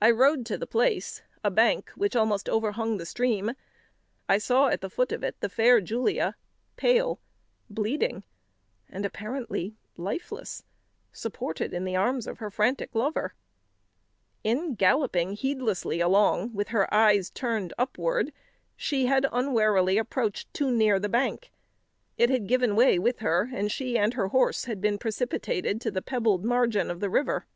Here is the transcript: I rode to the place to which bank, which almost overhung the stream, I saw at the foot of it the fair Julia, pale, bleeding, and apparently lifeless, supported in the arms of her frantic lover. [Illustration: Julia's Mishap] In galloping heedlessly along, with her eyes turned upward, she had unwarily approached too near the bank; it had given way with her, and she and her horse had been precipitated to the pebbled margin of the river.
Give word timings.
I 0.00 0.12
rode 0.12 0.46
to 0.46 0.56
the 0.56 0.68
place 0.68 1.16
to 1.16 1.22
which 1.48 1.54
bank, 1.56 1.90
which 1.96 2.14
almost 2.14 2.48
overhung 2.48 2.96
the 2.96 3.04
stream, 3.04 3.54
I 4.28 4.38
saw 4.38 4.68
at 4.68 4.82
the 4.82 4.88
foot 4.88 5.10
of 5.10 5.24
it 5.24 5.34
the 5.40 5.48
fair 5.48 5.80
Julia, 5.80 6.36
pale, 6.76 7.18
bleeding, 7.68 8.22
and 8.88 9.04
apparently 9.04 9.74
lifeless, 9.96 10.62
supported 11.10 11.74
in 11.74 11.82
the 11.84 11.96
arms 11.96 12.28
of 12.28 12.38
her 12.38 12.52
frantic 12.52 12.94
lover. 12.94 13.34
[Illustration: 14.44 14.44
Julia's 14.44 14.62
Mishap] 14.64 14.68
In 14.70 14.74
galloping 14.76 15.32
heedlessly 15.32 16.00
along, 16.00 16.54
with 16.54 16.68
her 16.68 16.94
eyes 16.94 17.28
turned 17.28 17.74
upward, 17.76 18.32
she 18.76 19.06
had 19.06 19.26
unwarily 19.32 19.98
approached 19.98 20.54
too 20.54 20.70
near 20.70 21.00
the 21.00 21.08
bank; 21.08 21.50
it 22.16 22.30
had 22.30 22.46
given 22.46 22.76
way 22.76 22.96
with 22.96 23.18
her, 23.18 23.50
and 23.52 23.72
she 23.72 23.98
and 23.98 24.14
her 24.14 24.28
horse 24.28 24.66
had 24.66 24.80
been 24.80 24.98
precipitated 24.98 25.80
to 25.80 25.90
the 25.90 26.00
pebbled 26.00 26.44
margin 26.44 26.92
of 26.92 27.00
the 27.00 27.10
river. 27.10 27.46